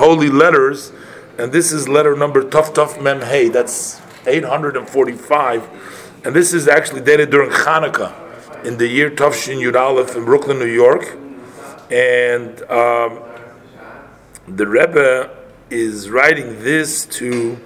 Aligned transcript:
holy 0.00 0.30
letters, 0.30 0.92
and 1.36 1.52
this 1.52 1.72
is 1.72 1.86
letter 1.86 2.16
number 2.16 2.42
Tuf 2.42 2.74
Tuf 2.74 3.00
Mem 3.02 3.20
Hey. 3.20 3.50
That's 3.50 4.00
845, 4.26 5.68
and 6.24 6.34
this 6.34 6.54
is 6.54 6.66
actually 6.68 7.02
dated 7.02 7.28
during 7.28 7.50
Hanukkah 7.50 8.64
in 8.64 8.78
the 8.78 8.88
year 8.88 9.10
Tuf 9.10 9.34
Shin 9.34 9.58
Yud 9.58 9.78
Aleph 9.78 10.16
in 10.16 10.24
Brooklyn, 10.24 10.58
New 10.58 10.64
York, 10.64 11.18
and 11.90 12.62
um, 12.70 13.20
the 14.48 14.66
Rebbe 14.66 15.36
is 15.68 16.08
writing 16.08 16.62
this 16.64 17.04
to 17.18 17.58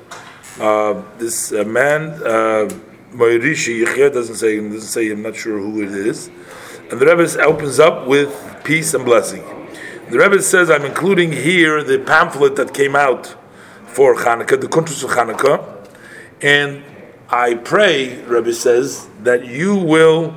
uh, 0.58 1.02
this 1.18 1.52
uh, 1.52 1.62
man. 1.62 2.14
Uh, 2.14 2.68
Moirishi 3.12 3.84
doesn't 4.12 4.34
say 4.34 4.58
doesn't 4.58 4.80
say 4.80 5.08
I'm 5.12 5.22
not 5.22 5.36
sure 5.36 5.58
who 5.60 5.82
it 5.82 5.92
is, 5.92 6.30
and 6.90 7.00
the 7.00 7.06
Rebbe 7.06 7.40
opens 7.44 7.78
up 7.78 8.08
with 8.08 8.34
peace 8.64 8.92
and 8.92 9.04
blessing. 9.04 9.63
The 10.10 10.18
Rebbe 10.18 10.42
says 10.42 10.70
I'm 10.70 10.84
including 10.84 11.32
here 11.32 11.82
the 11.82 11.98
pamphlet 11.98 12.56
that 12.56 12.74
came 12.74 12.94
out 12.94 13.34
for 13.86 14.14
Hanukkah, 14.14 14.60
the 14.60 14.68
Kuntrus 14.68 15.02
of 15.02 15.10
Hanukkah, 15.10 15.88
and 16.42 16.84
I 17.30 17.54
pray, 17.54 18.22
Rebbe 18.24 18.52
says, 18.52 19.08
that 19.22 19.46
you 19.46 19.74
will 19.74 20.36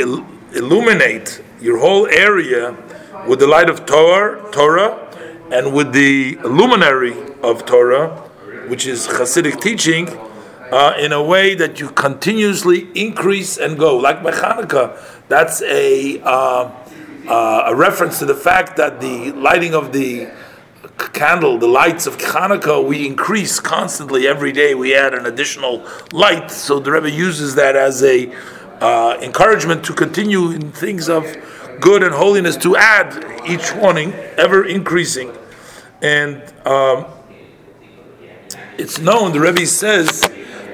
il- 0.00 0.26
illuminate 0.52 1.42
your 1.60 1.78
whole 1.78 2.08
area 2.08 2.76
with 3.28 3.38
the 3.38 3.46
light 3.46 3.70
of 3.70 3.86
Torah, 3.86 4.50
Torah, 4.50 4.98
and 5.52 5.72
with 5.72 5.92
the 5.92 6.36
luminary 6.42 7.14
of 7.44 7.64
Torah, 7.64 8.08
which 8.66 8.84
is 8.84 9.06
Hasidic 9.06 9.60
teaching, 9.60 10.08
uh, 10.72 10.94
in 10.98 11.12
a 11.12 11.22
way 11.22 11.54
that 11.54 11.78
you 11.78 11.90
continuously 11.90 12.88
increase 12.96 13.58
and 13.58 13.78
go. 13.78 13.96
Like 13.96 14.24
by 14.24 14.32
Hanukkah, 14.32 14.98
that's 15.28 15.62
a 15.62 16.20
uh, 16.22 16.70
uh, 17.28 17.64
a 17.66 17.74
reference 17.74 18.18
to 18.18 18.26
the 18.26 18.34
fact 18.34 18.76
that 18.76 19.00
the 19.00 19.32
lighting 19.32 19.74
of 19.74 19.92
the 19.92 20.30
candle, 21.12 21.58
the 21.58 21.66
lights 21.66 22.06
of 22.06 22.18
Hanukkah, 22.18 22.86
we 22.86 23.06
increase 23.06 23.60
constantly 23.60 24.26
every 24.26 24.52
day. 24.52 24.74
We 24.74 24.94
add 24.94 25.14
an 25.14 25.26
additional 25.26 25.86
light, 26.12 26.50
so 26.50 26.78
the 26.78 26.92
Rebbe 26.92 27.10
uses 27.10 27.54
that 27.56 27.76
as 27.76 28.02
a 28.02 28.32
uh, 28.80 29.18
encouragement 29.20 29.84
to 29.84 29.92
continue 29.92 30.50
in 30.50 30.72
things 30.72 31.08
of 31.08 31.24
good 31.80 32.02
and 32.02 32.14
holiness 32.14 32.56
to 32.58 32.76
add 32.76 33.24
each 33.48 33.74
morning, 33.76 34.12
ever 34.36 34.66
increasing. 34.66 35.32
And 36.02 36.42
um, 36.66 37.06
it's 38.78 38.98
known, 38.98 39.32
the 39.32 39.40
Rebbe 39.40 39.66
says, 39.66 40.20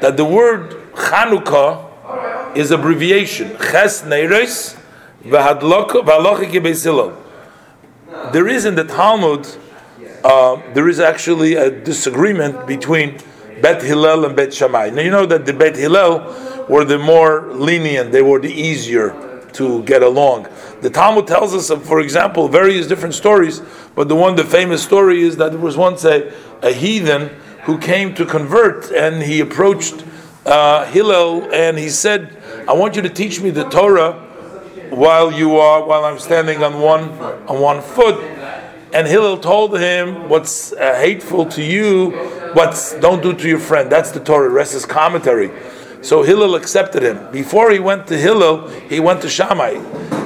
that 0.00 0.16
the 0.16 0.24
word 0.24 0.92
Chanukah 0.94 2.56
is 2.56 2.70
abbreviation. 2.70 3.56
Ches 3.58 4.02
Neiros 4.02 4.80
There 8.32 8.48
is 8.48 8.64
in 8.64 8.74
the 8.74 8.84
Talmud, 8.84 9.46
uh, 10.22 10.60
there 10.74 10.88
is 10.88 11.00
actually 11.00 11.54
a 11.54 11.70
disagreement 11.70 12.66
between 12.66 13.18
Bet 13.60 13.82
Hillel 13.82 14.24
and 14.24 14.36
Bet 14.36 14.52
Shammai. 14.52 14.90
Now 14.90 15.02
you 15.02 15.10
know 15.10 15.26
that 15.26 15.46
the 15.46 15.52
Bet 15.52 15.76
Hillel 15.76 16.66
were 16.68 16.84
the 16.84 16.98
more 16.98 17.52
lenient, 17.52 18.12
they 18.12 18.22
were 18.22 18.38
the 18.38 18.52
easier 18.52 19.14
to 19.54 19.82
get 19.84 20.02
along. 20.02 20.48
The 20.82 20.90
Talmud 20.90 21.26
tells 21.26 21.54
us 21.54 21.70
of, 21.70 21.84
for 21.84 22.00
example, 22.00 22.48
various 22.48 22.86
different 22.86 23.14
stories, 23.14 23.62
but 23.94 24.08
the 24.08 24.14
one, 24.14 24.36
the 24.36 24.44
famous 24.44 24.82
story 24.82 25.22
is 25.22 25.36
that 25.38 25.52
there 25.52 25.60
was 25.60 25.76
once 25.76 26.04
a, 26.04 26.32
a 26.62 26.72
heathen 26.72 27.30
who 27.64 27.78
came 27.78 28.14
to 28.14 28.26
convert 28.26 28.92
and 28.92 29.22
he 29.22 29.40
approached 29.40 30.04
uh, 30.44 30.84
Hillel 30.86 31.52
and 31.52 31.78
he 31.78 31.88
said, 31.88 32.36
I 32.68 32.74
want 32.74 32.96
you 32.96 33.02
to 33.02 33.08
teach 33.08 33.40
me 33.40 33.50
the 33.50 33.64
Torah 33.68 34.25
while 34.90 35.32
you 35.32 35.56
are, 35.56 35.84
while 35.84 36.04
I'm 36.04 36.18
standing 36.18 36.62
on 36.62 36.80
one, 36.80 37.10
on 37.48 37.60
one 37.60 37.80
foot. 37.82 38.22
And 38.92 39.06
Hillel 39.06 39.38
told 39.38 39.78
him, 39.78 40.28
"What's 40.28 40.72
uh, 40.72 40.94
hateful 40.94 41.46
to 41.46 41.62
you, 41.62 42.12
what's 42.54 42.94
don't 42.94 43.22
do 43.22 43.34
to 43.34 43.48
your 43.48 43.58
friend." 43.58 43.90
That's 43.90 44.10
the 44.10 44.20
Torah. 44.20 44.48
Rest 44.48 44.74
is 44.74 44.86
commentary. 44.86 45.50
So 46.00 46.22
Hillel 46.22 46.54
accepted 46.54 47.02
him. 47.02 47.30
Before 47.32 47.70
he 47.70 47.78
went 47.78 48.06
to 48.06 48.16
Hillel, 48.16 48.68
he 48.88 49.00
went 49.00 49.20
to 49.22 49.28
Shammai, 49.28 49.80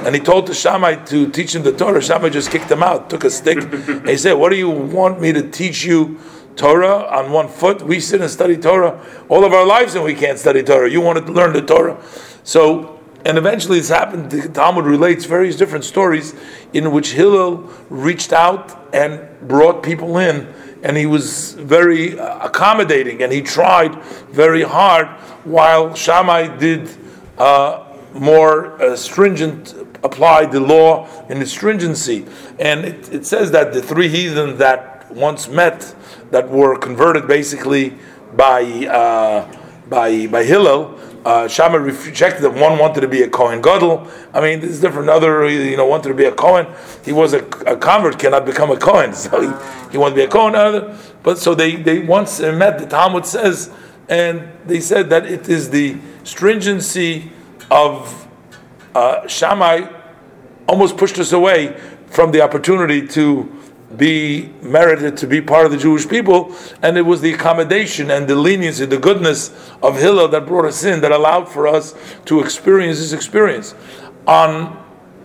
and 0.05 0.13
he 0.13 0.21
told 0.21 0.45
to 0.47 0.53
Shammai 0.53 0.95
to 1.05 1.29
teach 1.31 1.55
him 1.55 1.63
the 1.63 1.73
Torah. 1.73 2.01
Shammai 2.01 2.29
just 2.29 2.51
kicked 2.51 2.69
him 2.71 2.83
out, 2.83 3.09
took 3.09 3.23
a 3.23 3.29
stick, 3.29 3.57
and 3.57 4.07
he 4.07 4.15
said, 4.15 4.33
"What 4.33 4.49
do 4.49 4.55
you 4.55 4.69
want 4.69 5.19
me 5.19 5.33
to 5.33 5.41
teach 5.49 5.83
you?" 5.83 6.19
Torah 6.55 7.07
on 7.07 7.31
one 7.31 7.47
foot. 7.47 7.81
We 7.81 7.99
sit 7.99 8.21
and 8.21 8.29
study 8.29 8.57
Torah 8.57 8.99
all 9.29 9.43
of 9.43 9.53
our 9.53 9.65
lives, 9.65 9.95
and 9.95 10.03
we 10.03 10.13
can't 10.13 10.37
study 10.37 10.61
Torah. 10.61 10.89
You 10.89 11.01
want 11.01 11.25
to 11.25 11.31
learn 11.31 11.53
the 11.53 11.61
Torah, 11.61 11.97
so 12.43 13.00
and 13.25 13.37
eventually 13.37 13.79
this 13.79 13.89
happened. 13.89 14.31
The 14.31 14.49
Talmud 14.49 14.85
relates 14.85 15.25
various 15.25 15.55
different 15.55 15.85
stories 15.85 16.35
in 16.73 16.91
which 16.91 17.13
Hillel 17.13 17.69
reached 17.89 18.33
out 18.33 18.93
and 18.93 19.27
brought 19.47 19.83
people 19.83 20.17
in, 20.17 20.53
and 20.83 20.97
he 20.97 21.05
was 21.05 21.53
very 21.53 22.17
accommodating, 22.17 23.21
and 23.23 23.31
he 23.31 23.41
tried 23.41 24.01
very 24.31 24.63
hard, 24.63 25.07
while 25.43 25.93
Shammai 25.93 26.57
did 26.57 26.89
uh, 27.37 27.85
more 28.13 28.81
uh, 28.81 28.95
stringent, 28.95 29.73
applied 30.03 30.51
the 30.51 30.59
law 30.59 31.07
in 31.29 31.41
its 31.41 31.51
stringency. 31.51 32.25
And 32.59 32.85
it, 32.85 33.13
it 33.13 33.25
says 33.25 33.51
that 33.51 33.73
the 33.73 33.81
three 33.81 34.07
heathen 34.07 34.57
that 34.57 35.11
once 35.11 35.47
met, 35.47 35.95
that 36.31 36.49
were 36.49 36.77
converted 36.77 37.27
basically 37.27 37.93
by 38.35 38.63
uh, 38.63 39.57
by 39.89 40.27
by 40.27 40.43
Hillel 40.43 40.97
uh, 41.25 41.47
rejected 41.79 42.41
them. 42.41 42.59
One 42.59 42.79
wanted 42.79 43.01
to 43.01 43.07
be 43.07 43.21
a 43.21 43.29
Kohen 43.29 43.61
Gadol. 43.61 44.07
I 44.33 44.41
mean, 44.41 44.59
this 44.59 44.71
is 44.71 44.81
different. 44.81 45.09
Another, 45.09 45.47
you 45.47 45.77
know, 45.77 45.85
wanted 45.85 46.09
to 46.09 46.15
be 46.15 46.25
a 46.25 46.31
Kohen. 46.31 46.67
He 47.05 47.11
was 47.11 47.33
a, 47.33 47.45
a 47.65 47.77
convert, 47.77 48.17
cannot 48.19 48.45
become 48.45 48.71
a 48.71 48.77
Kohen. 48.77 49.13
So 49.21 49.39
he, 49.39 49.91
he 49.91 49.97
wanted 49.97 50.15
to 50.15 50.21
be 50.21 50.23
a 50.23 50.27
Kohen. 50.27 50.55
Other, 50.55 50.97
but 51.23 51.37
so 51.37 51.53
they, 51.53 51.75
they 51.75 51.99
once 51.99 52.39
met, 52.39 52.79
the 52.79 52.87
Talmud 52.87 53.25
says, 53.25 53.71
and 54.09 54.49
they 54.65 54.79
said 54.79 55.09
that 55.11 55.25
it 55.25 55.47
is 55.47 55.69
the 55.69 55.97
stringency 56.23 57.31
of 57.69 58.27
uh, 58.95 59.27
Shammai 59.27 59.87
almost 60.67 60.97
pushed 60.97 61.19
us 61.19 61.31
away 61.31 61.79
from 62.07 62.31
the 62.31 62.41
opportunity 62.41 63.07
to 63.07 63.57
be 63.97 64.51
merited 64.61 65.17
to 65.17 65.27
be 65.27 65.41
part 65.41 65.65
of 65.65 65.71
the 65.71 65.77
Jewish 65.77 66.07
people, 66.07 66.55
and 66.81 66.97
it 66.97 67.01
was 67.01 67.21
the 67.21 67.33
accommodation 67.33 68.11
and 68.11 68.27
the 68.27 68.35
leniency, 68.35 68.85
the 68.85 68.97
goodness 68.97 69.51
of 69.83 69.97
Hillel 69.97 70.27
that 70.29 70.45
brought 70.45 70.65
us 70.65 70.83
in, 70.83 71.01
that 71.01 71.11
allowed 71.11 71.49
for 71.49 71.67
us 71.67 71.95
to 72.25 72.39
experience 72.39 72.99
this 72.99 73.13
experience. 73.13 73.75
On 74.27 74.79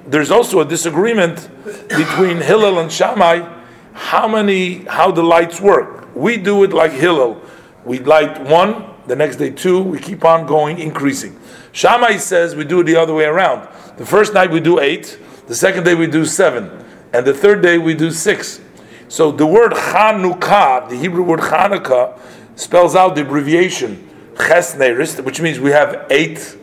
there's 0.07 0.31
also 0.31 0.61
a 0.61 0.65
disagreement 0.65 1.49
between 1.89 2.37
Hillel 2.37 2.79
and 2.79 2.93
Shammai, 2.93 3.53
how 3.93 4.29
many, 4.29 4.85
how 4.85 5.11
the 5.11 5.23
lights 5.23 5.61
work. 5.61 6.15
We 6.15 6.37
do 6.37 6.63
it 6.63 6.73
like 6.73 6.93
Hillel. 6.93 7.43
We 7.85 7.99
light 7.99 8.41
one, 8.43 8.85
the 9.07 9.17
next 9.17 9.37
day 9.37 9.51
two, 9.51 9.83
we 9.83 9.99
keep 9.99 10.25
on 10.25 10.47
going, 10.47 10.79
increasing. 10.79 11.39
Shammai 11.73 12.19
says 12.19 12.55
we 12.55 12.65
do 12.65 12.81
it 12.81 12.85
the 12.85 12.97
other 12.97 13.15
way 13.15 13.25
around. 13.25 13.69
The 13.97 14.07
first 14.07 14.33
night 14.33 14.51
we 14.51 14.61
do 14.61 14.79
eight, 14.79 15.19
the 15.49 15.55
second 15.55 15.85
day 15.85 15.95
we 15.95 16.07
do 16.07 16.25
seven 16.25 16.86
and 17.13 17.27
the 17.27 17.35
third 17.35 17.63
day 17.63 17.79
we 17.79 17.95
do 17.95 18.11
six. 18.11 18.61
So 19.09 19.31
the 19.31 19.47
word 19.47 19.73
Chanukah, 19.73 20.89
the 20.89 20.97
Hebrew 20.97 21.23
word 21.23 21.41
Chanukah, 21.41 22.19
spells 22.57 22.97
out 22.97 23.15
the 23.15 23.23
abbreviation 23.23 24.09
Ches 24.37 24.77
which 25.21 25.41
means 25.41 25.61
we 25.61 25.71
have 25.71 26.07
eight 26.11 26.57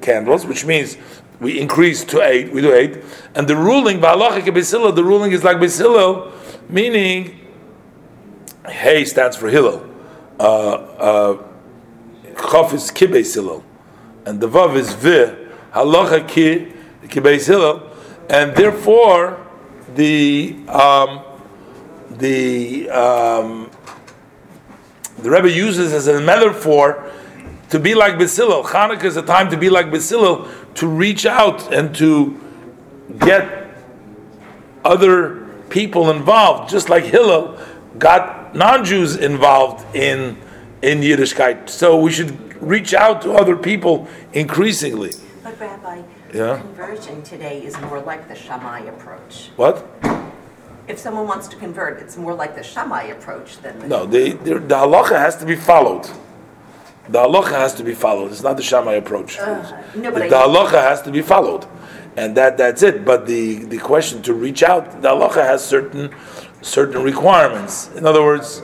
candles, 0.00 0.44
which 0.46 0.64
means 0.64 0.96
we 1.40 1.60
increase 1.60 2.04
to 2.04 2.22
eight, 2.22 2.52
we 2.52 2.60
do 2.60 2.72
eight. 2.72 2.98
And 3.34 3.46
the 3.46 3.56
ruling, 3.56 4.00
Kibeis 4.00 4.70
Hillel, 4.70 4.92
the 4.92 5.04
ruling 5.04 5.32
is 5.32 5.44
like 5.44 5.58
Beis 5.58 5.78
Hillel, 5.78 6.32
meaning 6.68 7.38
Hey 8.66 9.04
stands 9.04 9.36
for 9.36 9.48
Hillel. 9.48 9.88
Uh, 10.38 10.74
uh, 10.74 11.42
Chof 12.34 12.72
is 12.72 12.90
Kibeis 12.90 13.62
And 14.24 14.40
the 14.40 14.48
Vav 14.48 14.76
is 14.76 14.94
Vi. 14.94 15.36
Halacha 15.72 16.26
Ki, 16.28 16.72
Kibeis 17.04 17.46
Hillel 17.46 17.91
and 18.28 18.54
therefore 18.54 19.44
the 19.94 20.56
um, 20.68 21.22
the 22.10 22.90
um, 22.90 23.70
the 25.18 25.30
Rebbe 25.30 25.50
uses 25.50 25.92
as 25.92 26.08
a 26.08 26.20
metaphor 26.20 27.10
to 27.70 27.78
be 27.78 27.94
like 27.94 28.14
Beis 28.14 28.36
Hillel. 28.36 28.64
Hanukkah 28.64 29.04
is 29.04 29.16
a 29.16 29.22
time 29.22 29.50
to 29.50 29.56
be 29.56 29.70
like 29.70 29.86
Beis 29.86 30.08
Hillel, 30.10 30.48
to 30.74 30.86
reach 30.86 31.26
out 31.26 31.72
and 31.72 31.94
to 31.96 32.38
get 33.18 33.74
other 34.84 35.46
people 35.70 36.10
involved, 36.10 36.70
just 36.70 36.88
like 36.88 37.04
Hillel 37.04 37.58
got 37.98 38.54
non-Jews 38.54 39.16
involved 39.16 39.84
in 39.94 40.36
in 40.82 41.00
Yiddishkeit. 41.00 41.68
So 41.68 41.98
we 41.98 42.10
should 42.10 42.60
reach 42.62 42.94
out 42.94 43.22
to 43.22 43.32
other 43.32 43.56
people 43.56 44.08
increasingly. 44.32 45.12
But 45.42 45.58
Rabbi, 45.60 46.02
Yeah. 46.32 46.58
conversion 46.58 47.22
today 47.22 47.62
is 47.64 47.78
more 47.80 48.00
like 48.00 48.28
the 48.28 48.34
Shammai 48.34 48.80
approach. 48.80 49.50
What? 49.56 49.84
If 50.88 50.98
someone 50.98 51.26
wants 51.26 51.48
to 51.48 51.56
convert, 51.56 52.00
it's 52.00 52.16
more 52.16 52.34
like 52.34 52.54
the 52.56 52.62
Shammai 52.62 53.04
approach 53.04 53.58
than 53.62 53.78
the. 53.80 53.86
No, 53.88 54.06
the, 54.06 54.32
the, 54.32 54.54
the 54.58 54.74
halacha 54.76 55.18
has 55.18 55.36
to 55.38 55.46
be 55.46 55.56
followed. 55.56 56.04
The 57.08 57.18
halacha 57.18 57.52
has 57.52 57.74
to 57.74 57.84
be 57.84 57.94
followed. 57.94 58.30
It's 58.32 58.42
not 58.42 58.56
the 58.56 58.62
Shammai 58.62 58.94
approach. 58.94 59.38
No, 59.38 60.10
but 60.10 60.28
the 60.30 60.36
I- 60.36 60.46
halacha 60.46 60.80
has 60.90 61.02
to 61.02 61.10
be 61.10 61.22
followed. 61.22 61.66
and 62.16 62.36
that 62.36 62.56
that's 62.58 62.82
it. 62.82 63.04
But 63.04 63.26
the, 63.26 63.64
the 63.64 63.78
question 63.78 64.22
to 64.22 64.34
reach 64.34 64.62
out, 64.62 65.00
the 65.02 65.08
halacha 65.08 65.42
has 65.52 65.64
certain 65.64 66.10
certain 66.60 67.02
requirements. 67.02 67.90
In 67.96 68.04
other 68.06 68.22
words, 68.22 68.60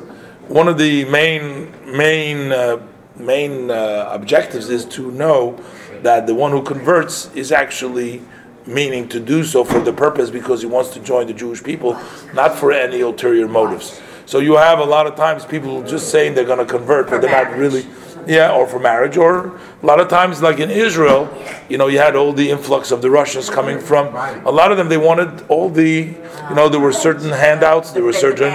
one 0.48 0.68
of 0.68 0.76
the 0.78 1.04
main 1.06 1.72
main 1.96 2.52
uh, 2.52 2.78
main 3.16 3.70
uh, 3.70 4.08
objectives 4.12 4.68
is 4.70 4.84
to 4.96 5.10
know 5.12 5.56
that 6.02 6.26
the 6.26 6.34
one 6.34 6.50
who 6.52 6.62
converts 6.62 7.34
is 7.34 7.52
actually 7.52 8.22
meaning 8.66 9.08
to 9.08 9.18
do 9.18 9.44
so 9.44 9.64
for 9.64 9.80
the 9.80 9.92
purpose 9.92 10.30
because 10.30 10.60
he 10.60 10.66
wants 10.66 10.90
to 10.90 11.00
join 11.00 11.26
the 11.26 11.32
Jewish 11.32 11.62
people, 11.62 11.98
not 12.34 12.56
for 12.56 12.70
any 12.72 13.00
ulterior 13.00 13.48
motives. 13.48 14.00
So 14.28 14.40
you 14.40 14.56
have 14.56 14.78
a 14.78 14.84
lot 14.84 15.06
of 15.06 15.16
times 15.16 15.46
people 15.46 15.82
just 15.82 16.10
saying 16.10 16.34
they're 16.34 16.44
going 16.44 16.58
to 16.58 16.66
convert, 16.66 17.08
but 17.08 17.22
they're 17.22 17.30
not 17.30 17.56
really 17.56 17.86
yeah, 18.26 18.52
or 18.52 18.66
for 18.66 18.78
marriage, 18.78 19.16
or 19.16 19.56
a 19.82 19.86
lot 19.86 20.00
of 20.00 20.08
times, 20.08 20.42
like 20.42 20.58
in 20.58 20.70
Israel, 20.70 21.34
you 21.70 21.78
know, 21.78 21.86
you 21.86 21.96
had 21.96 22.14
all 22.14 22.34
the 22.34 22.50
influx 22.50 22.90
of 22.90 23.00
the 23.00 23.08
Russians 23.08 23.48
coming 23.48 23.78
from. 23.78 24.14
A 24.44 24.50
lot 24.50 24.70
of 24.70 24.76
them, 24.76 24.90
they 24.90 24.98
wanted 24.98 25.46
all 25.48 25.70
the, 25.70 26.14
you 26.48 26.54
know, 26.54 26.68
there 26.68 26.78
were 26.78 26.92
certain 26.92 27.30
handouts, 27.30 27.92
there 27.92 28.02
were 28.02 28.12
certain, 28.12 28.52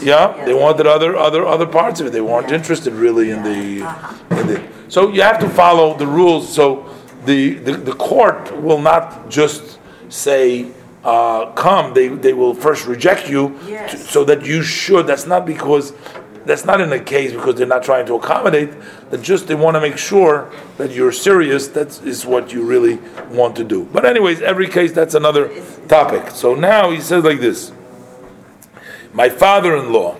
yeah, 0.00 0.42
they 0.46 0.54
wanted 0.54 0.86
other 0.86 1.14
other 1.18 1.44
other 1.44 1.66
parts 1.66 2.00
of 2.00 2.06
it. 2.06 2.12
They 2.12 2.22
weren't 2.22 2.50
interested 2.50 2.94
really 2.94 3.30
in 3.30 3.42
the, 3.42 3.86
in 4.40 4.46
the. 4.46 4.66
So 4.88 5.12
you 5.12 5.20
have 5.20 5.38
to 5.40 5.50
follow 5.50 5.98
the 5.98 6.06
rules. 6.06 6.50
So 6.50 6.88
the 7.26 7.58
the, 7.66 7.72
the 7.72 7.92
court 7.92 8.56
will 8.62 8.80
not 8.80 9.28
just 9.28 9.78
say. 10.08 10.72
Uh, 11.04 11.50
come, 11.52 11.94
they, 11.94 12.08
they 12.08 12.34
will 12.34 12.54
first 12.54 12.86
reject 12.86 13.28
you 13.28 13.58
Yes. 13.66 13.92
to- 13.92 13.96
so 13.98 14.24
that 14.24 14.44
you 14.44 14.62
should. 14.62 15.06
That's 15.06 15.26
not 15.26 15.46
because 15.46 15.92
that's 16.44 16.64
not 16.64 16.80
in 16.80 16.92
a 16.92 16.98
case 16.98 17.32
because 17.32 17.54
they're 17.56 17.66
not 17.66 17.82
trying 17.82 18.06
to 18.06 18.14
accommodate. 18.14 18.70
That 19.10 19.22
just 19.22 19.46
they 19.46 19.54
want 19.54 19.76
to 19.76 19.80
make 19.80 19.96
sure 19.98 20.50
that 20.78 20.90
you're 20.90 21.12
serious. 21.12 21.68
That 21.68 22.00
is 22.02 22.24
what 22.26 22.52
you 22.52 22.64
really 22.64 22.98
want 23.30 23.56
to 23.56 23.64
do. 23.64 23.84
But 23.92 24.04
anyways, 24.04 24.40
every 24.42 24.66
case 24.68 24.92
that's 24.92 25.14
another 25.14 25.50
topic. 25.88 26.30
So 26.32 26.54
now 26.54 26.90
he 26.90 27.00
says 27.00 27.24
like 27.24 27.40
this: 27.40 27.72
My 29.14 29.28
father-in-law, 29.28 30.16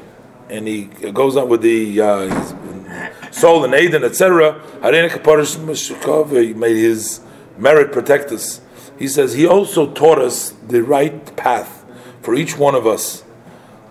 and 0.49 0.67
he 0.67 0.85
goes 1.13 1.37
on 1.37 1.49
with 1.49 1.63
the 1.63 2.01
uh, 2.01 3.31
soul 3.31 3.65
and 3.65 3.75
Eden, 3.75 4.05
etc. 4.05 4.61
He 4.83 6.55
made 6.55 6.77
his 6.77 7.21
merit 7.59 7.93
protect 7.93 8.33
us. 8.33 8.61
He 9.01 9.09
says 9.09 9.33
he 9.33 9.47
also 9.47 9.91
taught 9.91 10.19
us 10.19 10.51
the 10.51 10.83
right 10.83 11.35
path 11.35 11.87
for 12.21 12.35
each 12.35 12.59
one 12.59 12.75
of 12.75 12.87
us 12.87 13.25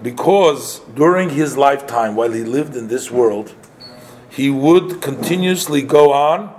because 0.03 0.81
during 0.93 1.31
his 1.31 1.57
lifetime, 1.57 2.15
while 2.15 2.31
he 2.31 2.43
lived 2.43 2.75
in 2.75 2.89
this 2.89 3.09
world, 3.09 3.55
he 4.29 4.51
would 4.51 5.01
continuously 5.01 5.81
go 5.81 6.13
on 6.13 6.53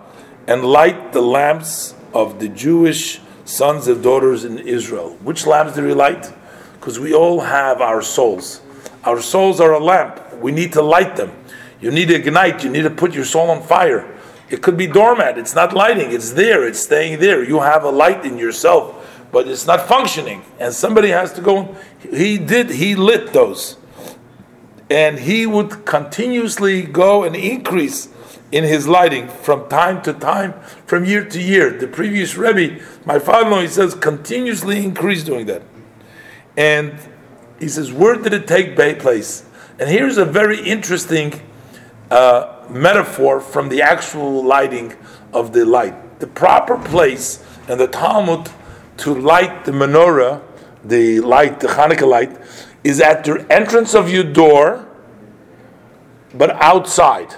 and 0.48 0.64
light 0.64 1.12
the 1.12 1.22
lamps 1.22 1.94
of 2.12 2.40
the 2.40 2.48
Jewish 2.48 3.20
sons 3.44 3.86
and 3.86 4.02
daughters 4.02 4.44
in 4.44 4.58
Israel. 4.58 5.16
Which 5.22 5.46
lamps 5.46 5.76
did 5.76 5.84
he 5.84 5.94
light? 5.94 6.32
Because 6.72 6.98
we 6.98 7.14
all 7.14 7.38
have 7.38 7.80
our 7.80 8.02
souls. 8.02 8.62
Our 9.04 9.20
souls 9.20 9.60
are 9.60 9.74
a 9.74 9.78
lamp. 9.78 10.34
We 10.38 10.50
need 10.50 10.72
to 10.72 10.82
light 10.82 11.14
them. 11.14 11.30
You 11.80 11.92
need 11.92 12.08
to 12.08 12.16
ignite. 12.16 12.64
You 12.64 12.70
need 12.70 12.82
to 12.82 12.90
put 12.90 13.14
your 13.14 13.24
soul 13.24 13.48
on 13.48 13.62
fire. 13.62 14.18
It 14.50 14.62
could 14.62 14.76
be 14.76 14.86
dormant. 14.86 15.38
It's 15.38 15.54
not 15.54 15.72
lighting. 15.72 16.12
It's 16.12 16.32
there. 16.32 16.66
It's 16.66 16.80
staying 16.80 17.20
there. 17.20 17.42
You 17.42 17.60
have 17.60 17.84
a 17.84 17.90
light 17.90 18.24
in 18.26 18.36
yourself 18.36 19.00
but 19.32 19.48
it's 19.48 19.66
not 19.66 19.86
functioning, 19.86 20.42
and 20.58 20.72
somebody 20.74 21.08
has 21.08 21.32
to 21.34 21.40
go. 21.40 21.76
He 22.00 22.38
did. 22.38 22.70
He 22.70 22.94
lit 22.94 23.32
those, 23.32 23.76
and 24.88 25.18
he 25.18 25.46
would 25.46 25.84
continuously 25.84 26.82
go 26.82 27.24
and 27.24 27.36
increase 27.36 28.08
in 28.52 28.64
his 28.64 28.88
lighting 28.88 29.28
from 29.28 29.68
time 29.68 30.02
to 30.02 30.12
time, 30.12 30.54
from 30.86 31.04
year 31.04 31.24
to 31.24 31.40
year. 31.40 31.70
The 31.78 31.86
previous 31.86 32.36
Rebbe, 32.36 32.82
my 33.04 33.18
father-in-law, 33.18 33.60
he 33.60 33.68
says, 33.68 33.94
continuously 33.94 34.84
increased 34.84 35.26
doing 35.26 35.46
that, 35.46 35.62
and 36.56 36.98
he 37.60 37.68
says, 37.68 37.92
where 37.92 38.16
did 38.16 38.32
it 38.32 38.48
take 38.48 38.76
place? 38.98 39.44
And 39.78 39.88
here's 39.88 40.18
a 40.18 40.24
very 40.24 40.60
interesting 40.60 41.40
uh, 42.10 42.59
metaphor 42.70 43.40
from 43.40 43.68
the 43.68 43.82
actual 43.82 44.44
lighting 44.44 44.94
of 45.32 45.52
the 45.52 45.64
light. 45.64 46.20
The 46.20 46.26
proper 46.26 46.76
place 46.78 47.44
in 47.68 47.78
the 47.78 47.86
Talmud 47.86 48.50
to 48.98 49.14
light 49.14 49.64
the 49.64 49.72
menorah, 49.72 50.42
the 50.84 51.20
light, 51.20 51.60
the 51.60 51.68
Hanukkah 51.68 52.08
light, 52.08 52.36
is 52.84 53.00
at 53.00 53.24
the 53.24 53.46
entrance 53.50 53.94
of 53.94 54.10
your 54.10 54.24
door, 54.24 54.86
but 56.34 56.50
outside. 56.62 57.34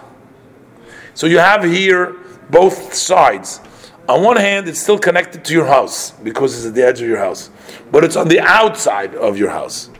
So 1.14 1.26
you 1.26 1.38
have 1.38 1.64
here 1.64 2.16
both 2.50 2.94
sides. 2.94 3.60
On 4.08 4.22
one 4.22 4.36
hand, 4.36 4.68
it's 4.68 4.80
still 4.80 4.98
connected 4.98 5.44
to 5.44 5.52
your 5.52 5.66
house 5.66 6.10
because 6.10 6.56
it's 6.56 6.66
at 6.66 6.74
the 6.74 6.84
edge 6.84 7.00
of 7.00 7.08
your 7.08 7.18
house, 7.18 7.50
but 7.90 8.04
it's 8.04 8.16
on 8.16 8.28
the 8.28 8.40
outside 8.40 9.14
of 9.14 9.38
your 9.38 9.50
house. 9.50 9.90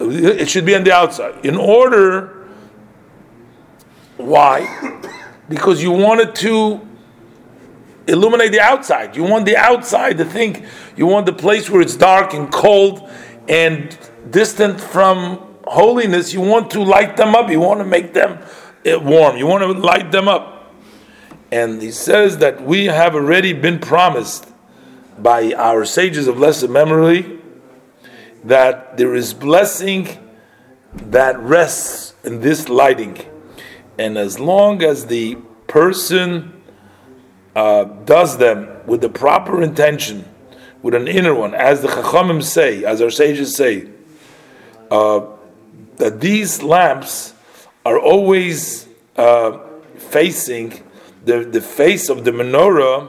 It 0.00 0.48
should 0.48 0.64
be 0.64 0.74
on 0.74 0.84
the 0.84 0.92
outside. 0.92 1.44
In 1.44 1.56
order, 1.56 2.39
why? 4.24 5.00
Because 5.48 5.82
you 5.82 5.90
wanted 5.90 6.34
to 6.36 6.86
illuminate 8.06 8.52
the 8.52 8.60
outside. 8.60 9.16
You 9.16 9.24
want 9.24 9.46
the 9.46 9.56
outside 9.56 10.18
to 10.18 10.24
think. 10.24 10.64
You 10.96 11.06
want 11.06 11.26
the 11.26 11.32
place 11.32 11.70
where 11.70 11.80
it's 11.80 11.96
dark 11.96 12.34
and 12.34 12.50
cold 12.52 13.08
and 13.48 13.96
distant 14.30 14.80
from 14.80 15.46
holiness. 15.66 16.32
You 16.32 16.40
want 16.40 16.70
to 16.72 16.82
light 16.82 17.16
them 17.16 17.34
up. 17.34 17.50
You 17.50 17.60
want 17.60 17.80
to 17.80 17.86
make 17.86 18.12
them 18.12 18.38
eh, 18.84 18.96
warm. 18.96 19.36
You 19.36 19.46
want 19.46 19.62
to 19.62 19.72
light 19.72 20.10
them 20.10 20.28
up. 20.28 20.72
And 21.52 21.82
he 21.82 21.90
says 21.90 22.38
that 22.38 22.62
we 22.62 22.86
have 22.86 23.14
already 23.14 23.52
been 23.52 23.78
promised 23.78 24.46
by 25.18 25.52
our 25.54 25.84
sages 25.84 26.26
of 26.26 26.36
blessed 26.36 26.68
memory 26.68 27.38
that 28.44 28.96
there 28.96 29.14
is 29.14 29.34
blessing 29.34 30.08
that 30.94 31.38
rests 31.38 32.14
in 32.24 32.40
this 32.40 32.68
lighting. 32.68 33.18
And 34.00 34.16
as 34.16 34.40
long 34.40 34.82
as 34.82 35.08
the 35.08 35.34
person 35.66 36.62
uh, 37.54 37.84
does 37.84 38.38
them 38.38 38.66
with 38.86 39.02
the 39.02 39.10
proper 39.10 39.62
intention, 39.62 40.24
with 40.80 40.94
an 40.94 41.06
inner 41.06 41.34
one, 41.34 41.54
as 41.54 41.82
the 41.82 41.88
Chachamim 41.88 42.42
say, 42.42 42.82
as 42.82 43.02
our 43.02 43.10
sages 43.10 43.54
say, 43.54 43.90
uh, 44.90 45.26
that 45.96 46.18
these 46.18 46.62
lamps 46.62 47.34
are 47.84 47.98
always 48.00 48.88
uh, 49.16 49.58
facing 49.98 50.82
the, 51.26 51.44
the 51.44 51.60
face 51.60 52.08
of 52.08 52.24
the 52.24 52.30
menorah 52.30 53.06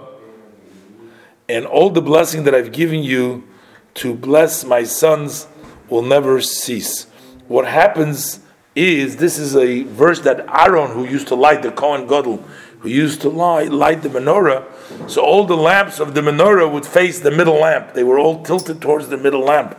and 1.47 1.65
all 1.65 1.89
the 1.89 2.01
blessing 2.01 2.43
that 2.43 2.53
I've 2.53 2.73
given 2.73 3.01
you 3.01 3.47
to 3.93 4.13
bless 4.13 4.65
my 4.65 4.83
sons 4.83 5.47
will 5.87 6.01
never 6.01 6.41
cease. 6.41 7.05
What 7.47 7.65
happens 7.65 8.41
is 8.75 9.17
this 9.17 9.37
is 9.37 9.55
a 9.55 9.83
verse 9.83 10.21
that 10.21 10.45
Aaron, 10.47 10.91
who 10.91 11.05
used 11.05 11.27
to 11.27 11.35
light 11.35 11.61
the 11.61 11.71
Kohen 11.71 12.07
Gadol, 12.07 12.37
who 12.79 12.89
used 12.89 13.21
to 13.21 13.29
light, 13.29 13.71
light 13.71 14.01
the 14.01 14.09
menorah, 14.09 14.65
so 15.09 15.21
all 15.21 15.45
the 15.45 15.57
lamps 15.57 15.99
of 15.99 16.13
the 16.13 16.21
menorah 16.21 16.71
would 16.71 16.85
face 16.85 17.19
the 17.19 17.31
middle 17.31 17.59
lamp. 17.59 17.93
They 17.93 18.03
were 18.03 18.17
all 18.17 18.43
tilted 18.43 18.81
towards 18.81 19.09
the 19.09 19.17
middle 19.17 19.41
lamp. 19.41 19.77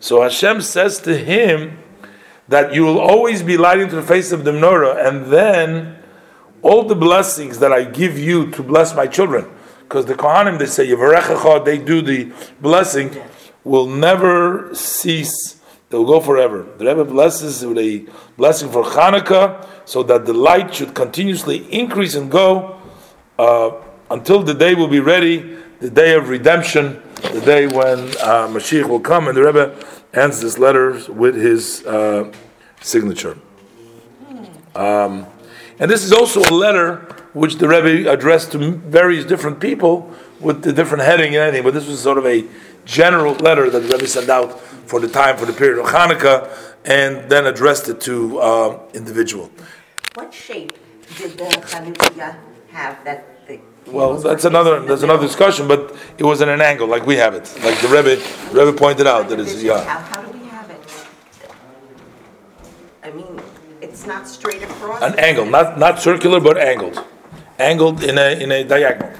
So 0.00 0.22
Hashem 0.22 0.60
says 0.60 0.98
to 1.00 1.16
him 1.16 1.78
that 2.48 2.74
you 2.74 2.84
will 2.84 2.98
always 2.98 3.42
be 3.42 3.56
lighting 3.56 3.88
to 3.88 3.96
the 3.96 4.02
face 4.02 4.32
of 4.32 4.44
the 4.44 4.50
menorah, 4.50 5.06
and 5.06 5.32
then 5.32 5.98
all 6.62 6.84
the 6.84 6.94
blessings 6.94 7.58
that 7.60 7.72
I 7.72 7.84
give 7.84 8.18
you 8.18 8.50
to 8.50 8.62
bless 8.62 8.94
my 8.94 9.06
children, 9.06 9.46
because 9.80 10.06
the 10.06 10.14
Kohanim 10.14 10.58
they 10.58 10.66
say 10.66 10.86
they 10.86 11.78
do 11.78 12.02
the 12.02 12.32
blessing, 12.60 13.16
will 13.64 13.86
never 13.86 14.74
cease. 14.74 15.61
They'll 15.92 16.06
go 16.06 16.20
forever. 16.20 16.66
The 16.78 16.86
Rebbe 16.86 17.04
blesses 17.04 17.66
with 17.66 17.76
a 17.76 18.06
blessing 18.38 18.70
for 18.70 18.82
Hanukkah, 18.82 19.68
so 19.84 20.02
that 20.04 20.24
the 20.24 20.32
light 20.32 20.74
should 20.74 20.94
continuously 20.94 21.70
increase 21.70 22.14
and 22.14 22.30
go 22.30 22.80
uh, 23.38 23.72
until 24.10 24.42
the 24.42 24.54
day 24.54 24.74
will 24.74 24.88
be 24.88 25.00
ready, 25.00 25.58
the 25.80 25.90
day 25.90 26.14
of 26.14 26.30
redemption, 26.30 27.02
the 27.34 27.42
day 27.42 27.66
when 27.66 27.98
uh, 27.98 28.48
Mashiach 28.48 28.88
will 28.88 29.00
come. 29.00 29.28
And 29.28 29.36
the 29.36 29.42
Rebbe 29.42 29.78
ends 30.14 30.40
this 30.40 30.56
letter 30.56 30.98
with 31.12 31.34
his 31.34 31.84
uh, 31.84 32.32
signature. 32.80 33.36
Um, 34.74 35.26
and 35.78 35.90
this 35.90 36.04
is 36.04 36.12
also 36.14 36.40
a 36.40 36.56
letter 36.56 36.96
which 37.34 37.56
the 37.56 37.68
Rebbe 37.68 38.10
addressed 38.10 38.52
to 38.52 38.76
various 38.76 39.26
different 39.26 39.60
people 39.60 40.10
with 40.40 40.62
the 40.62 40.72
different 40.72 41.04
heading 41.04 41.34
and 41.34 41.44
anything. 41.44 41.64
But 41.64 41.74
this 41.74 41.86
was 41.86 42.00
sort 42.00 42.16
of 42.16 42.24
a 42.24 42.46
general 42.84 43.34
letter 43.34 43.70
that 43.70 43.80
the 43.80 43.88
Rebbe 43.88 44.06
sent 44.06 44.28
out 44.28 44.60
for 44.60 45.00
the 45.00 45.08
time, 45.08 45.36
for 45.36 45.46
the 45.46 45.52
period 45.52 45.78
of 45.78 45.86
Hanukkah, 45.86 46.50
and 46.84 47.30
then 47.30 47.46
addressed 47.46 47.88
it 47.88 48.00
to 48.02 48.38
uh, 48.38 48.78
individual. 48.94 49.50
What 50.14 50.34
shape 50.34 50.76
did 51.16 51.38
the 51.38 51.44
Chanukia 51.44 52.36
have 52.70 53.04
that? 53.04 53.28
Well, 53.86 54.16
that's 54.18 54.44
another 54.44 54.80
that's 54.80 55.02
another 55.02 55.26
discussion, 55.26 55.66
but 55.66 55.96
it 56.16 56.22
was 56.22 56.40
in 56.40 56.48
an 56.48 56.60
angle 56.60 56.86
like 56.86 57.04
we 57.04 57.16
have 57.16 57.34
it, 57.34 57.52
like 57.64 57.78
the 57.80 57.88
Rebbe 57.88 58.22
Rebbe 58.52 58.72
pointed 58.78 59.08
out 59.08 59.28
that 59.28 59.40
it's 59.40 59.54
How, 59.54 59.60
yeah. 59.60 60.00
how 60.00 60.22
do 60.22 60.38
we 60.38 60.46
have 60.46 60.70
it? 60.70 60.80
I 63.02 63.10
mean, 63.10 63.40
it's 63.80 64.06
not 64.06 64.28
straight 64.28 64.62
across. 64.62 65.02
an 65.02 65.18
angle, 65.18 65.46
not 65.46 65.78
not 65.78 65.98
circular 66.00 66.38
but 66.38 66.58
angled, 66.58 67.04
angled 67.58 68.04
in 68.04 68.18
a 68.18 68.40
in 68.40 68.52
a 68.52 68.62
diagonal. 68.62 69.12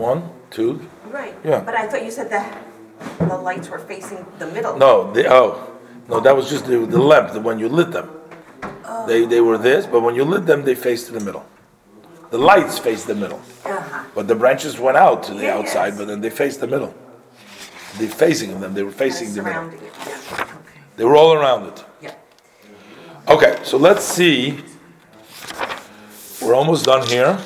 One, 0.00 0.30
two, 0.50 0.80
Right. 1.10 1.34
Yeah. 1.44 1.60
But 1.60 1.74
I 1.74 1.86
thought 1.86 2.02
you 2.04 2.10
said 2.10 2.30
that 2.30 2.56
the 3.18 3.36
lights 3.36 3.68
were 3.68 3.78
facing 3.78 4.24
the 4.38 4.46
middle. 4.46 4.78
No, 4.78 5.12
the, 5.12 5.30
oh, 5.30 5.76
no, 6.08 6.20
that 6.20 6.34
was 6.34 6.48
just 6.48 6.64
the, 6.66 6.78
the 6.86 6.98
lamp, 6.98 7.32
the 7.34 7.40
when 7.40 7.58
you 7.58 7.68
lit 7.68 7.90
them. 7.92 8.08
They, 9.06 9.26
they 9.26 9.40
were 9.40 9.58
this, 9.58 9.86
but 9.86 10.00
when 10.00 10.14
you 10.14 10.24
lit 10.24 10.46
them, 10.46 10.64
they 10.64 10.74
faced 10.74 11.12
the 11.12 11.20
middle. 11.20 11.44
The 12.30 12.38
lights 12.38 12.78
faced 12.78 13.06
the 13.08 13.14
middle. 13.14 13.40
Uh-huh. 13.64 14.04
But 14.14 14.26
the 14.28 14.34
branches 14.34 14.78
went 14.78 14.96
out 14.96 15.22
to 15.24 15.34
the 15.34 15.42
Yeah, 15.44 15.58
outside, 15.58 15.88
yes. 15.88 15.98
but 15.98 16.06
then 16.08 16.20
they 16.20 16.30
faced 16.30 16.60
the 16.60 16.66
middle. 16.66 16.94
They 17.98 18.06
facing 18.06 18.58
them, 18.60 18.72
they 18.72 18.82
were 18.82 18.92
facing 18.92 19.34
the 19.34 19.42
middle. 19.42 19.52
Surrounding 19.52 19.80
it, 19.82 19.92
yeah, 20.06 20.42
okay, 20.44 20.80
They 20.96 21.04
were 21.04 21.16
all 21.16 21.32
around 21.34 21.66
it. 21.68 21.84
yeah. 22.00 22.14
Okay, 23.28 23.58
so 23.64 23.76
let's 23.76 24.04
see. 24.04 24.62
We're 26.40 26.54
almost 26.54 26.84
done 26.86 27.06
here. 27.06 27.36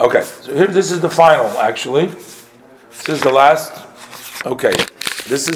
Okay, 0.00 0.22
here, 0.52 0.66
this 0.66 0.90
is 0.90 1.00
the 1.00 1.10
final, 1.10 1.46
actually. 1.58 2.06
This 2.06 3.08
is 3.08 3.20
the 3.20 3.30
last, 3.30 3.72
okay, 4.44 4.72
this 5.26 5.42
is 5.42 5.48